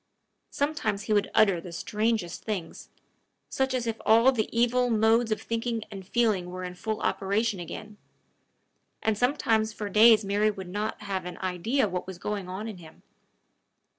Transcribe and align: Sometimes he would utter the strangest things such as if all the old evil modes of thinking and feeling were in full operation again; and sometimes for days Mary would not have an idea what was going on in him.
Sometimes 0.49 1.03
he 1.03 1.13
would 1.13 1.29
utter 1.35 1.61
the 1.61 1.71
strangest 1.71 2.43
things 2.43 2.89
such 3.49 3.71
as 3.75 3.85
if 3.85 4.01
all 4.03 4.31
the 4.31 4.45
old 4.51 4.51
evil 4.51 4.89
modes 4.89 5.31
of 5.31 5.39
thinking 5.43 5.83
and 5.91 6.07
feeling 6.07 6.49
were 6.49 6.63
in 6.63 6.73
full 6.73 7.01
operation 7.01 7.59
again; 7.59 7.99
and 9.03 9.15
sometimes 9.15 9.73
for 9.73 9.89
days 9.89 10.25
Mary 10.25 10.49
would 10.49 10.69
not 10.69 11.03
have 11.03 11.25
an 11.25 11.37
idea 11.37 11.87
what 11.87 12.07
was 12.07 12.17
going 12.17 12.49
on 12.49 12.67
in 12.67 12.77
him. 12.77 13.03